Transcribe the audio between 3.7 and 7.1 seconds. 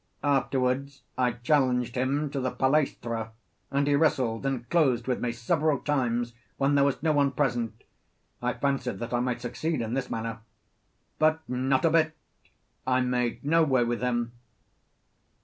he wrestled and closed with me several times when there was